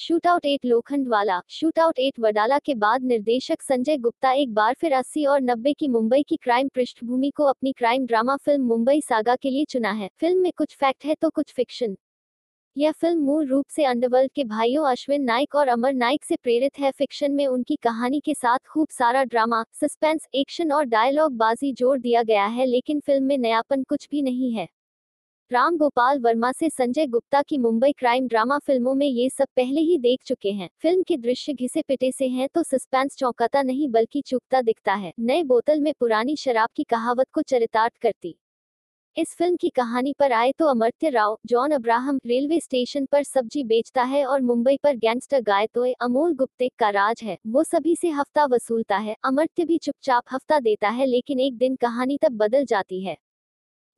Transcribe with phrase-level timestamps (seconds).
[0.00, 5.24] Shootout at Lokhandwala shootout at Wadala के बाद निर्देशक संजय गुप्ता एक बार फिर 80
[5.26, 9.50] और 90 की मुंबई की क्राइम पृष्ठभूमि को अपनी क्राइम ड्रामा फ़िल्म मुंबई सागा के
[9.50, 11.96] लिए चुना है। फ़िल्म में कुछ फैक्ट है तो कुछ फिक्शन।
[12.76, 16.78] यह फ़िल्म मूल रूप से अंडरवर्ल्ड के भाइयों अश्विन नाइक और अमर नाइक से प्रेरित
[16.78, 21.72] है। फिक्शन में उनकी कहानी के साथ खूब सारा ड्रामा, सस्पेंस, एक्शन और डायलॉग बाजी
[21.72, 24.68] जोड़ दिया गया है, लेकिन फ़िल्म में नयापन कुछ भी नहीं है।
[25.50, 29.80] राम गोपाल वर्मा से संजय गुप्ता की मुंबई क्राइम ड्रामा फ़िल्मों में ये सब पहले
[29.80, 33.88] ही देख चुके हैं। फ़िल्म के दृश्य घिसे पिटे से हैं तो सस्पेंस चौंकाता नहीं
[33.88, 38.34] बल्कि चुपता दिखता है। नए बोतल में पुरानी शराब की कहावत को चरितार्थ करती।
[39.16, 43.64] इस फ़िल्म की कहानी पर आए तो Amartya Rao, John Abraham railway station पर सब्ज़ी
[43.64, 47.96] बेचता है और मुंबई पर गैंगस्टर गाय गायतोय अमोल गुप्ते का राज है। वो सभी
[47.96, 52.36] से हफ़्ता वसूलता है। अमर्त्य भी चुपचाप हफ़्ता देता है लेकिन एक दिन कहानी तब
[52.36, 53.16] बदल जाती है।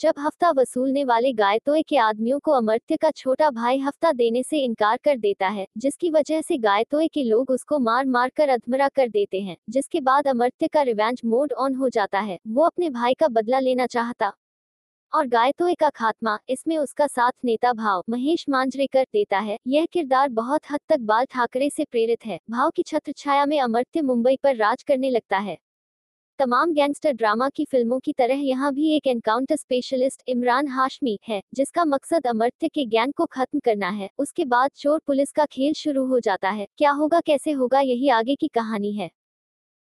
[0.00, 4.58] जब हफ़्ता वसूलने वाले गायतोय के आदमियों को अमर्त्य का छोटा भाई हफ़्ता देने से
[4.58, 8.88] इनकार कर देता है, जिसकी वजह से गायतोय के लोग उसको मार मार कर अधमरा
[8.88, 12.90] कर देते हैं, जिसके बाद अमर्त्य का रिवेंज मोड ऑन हो जाता है, वो अपने
[12.90, 14.32] भाई का बदला लेना चाहता।
[15.12, 20.28] और गायतोय का खात्मा, इसमें उसका साथ नेता भाव, महेश मांजरेकर देता है, यह किरदार
[20.28, 24.36] बहुत हद तक बाल ठाकरे से प्रेरित है, भाव की छत्र छाया में अमर्त्य मुंबई
[24.42, 25.58] पर राज करने लगता है।
[26.38, 31.40] तमाम गैंगस्टर ड्रामा की फ़िल्मों की तरह यहाँ भी एक एनकाउंटर स्पेशलिस्ट इमरान हाशमी है,
[31.54, 35.72] जिसका मकसद अमर्त्य के गैंग को खत्म करना है। उसके बाद चोर पुलिस का खेल
[35.72, 39.10] शुरू हो जाता है। क्या होगा, कैसे होगा, यही आगे की कहानी है।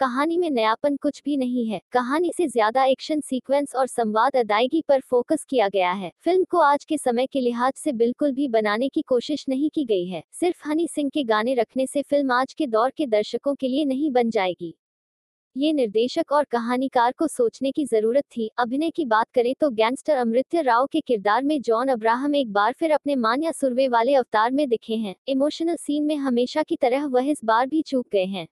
[0.00, 4.82] कहानी में नयापन कुछ भी नहीं है। कहानी से ज़्यादा एक्शन सीक्वेंस और संवाद अदायगी
[4.88, 8.48] पर फोकस किया गया है। फ़िल्म को आज के समय के लिहाज से बिल्कुल भी
[8.50, 12.32] बनाने की कोशिश नहीं की गई है। सिर्फ़ हनी सिंह के गाने रखने से फ़िल्म
[12.32, 14.74] आज के दौर के दर्शकों के लिए नहीं बन जाएगी।
[15.56, 20.16] ये निर्देशक और कहानीकार को सोचने की ज़रूरत थी। अभिनय की बात करें तो गैंगस्टर
[20.16, 24.14] अमृत्य राव के किरदार में जॉन अब्राहम एक बार फिर अपने मान या सुरवे वाले
[24.14, 28.06] अवतार में दिखे हैं। इमोशनल सीन में हमेशा की तरह वह इस बार भी चूक
[28.12, 28.46] गए हैं।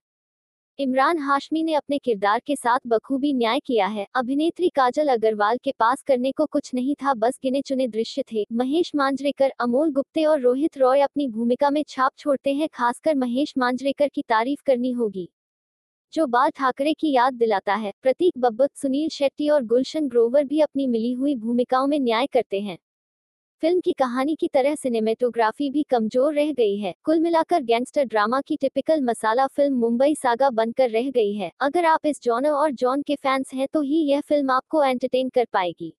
[0.79, 5.73] इमरान हाशमी ने अपने किरदार के साथ बखूबी न्याय किया है। अभिनेत्री काजल अग्रवाल के
[5.79, 10.25] पास करने को कुछ नहीं था, बस गिने चुने दृश्य थे। महेश मांजरेकर, अमोल गुप्ते
[10.25, 14.91] और रोहित रॉय अपनी भूमिका में छाप छोड़ते हैं, खासकर महेश मांजरेकर की तारीफ़ करनी
[14.91, 15.29] होगी।
[16.13, 20.59] जो बाल ठाकरे की याद दिलाता है। प्रतीक बब्बत, सुनील शेट्टी और गुलशन ग्रोवर भी
[20.61, 22.77] अपनी मिली हुई भूमिकाओं में न्याय करते हैं।
[23.63, 28.41] फ़िल्म की कहानी की तरह सिनेमेटोग्राफी भी कमज़ोर रह गई है। कुल मिलाकर गैंगस्टर ड्रामा
[28.41, 32.71] की टिपिकल मसाला फ़िल्म मुंबई सागा बनकर रह गई है। अगर आप इस जॉनर और
[32.73, 35.93] जॉन के फैंस हैं तो ही यह फ़िल्म आपको एंटरटेन कर पाएगी।